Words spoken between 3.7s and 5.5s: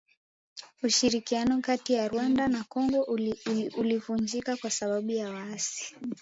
ulivunjika sababu ya